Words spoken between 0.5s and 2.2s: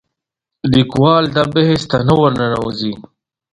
لیکوال دا بحث ته نه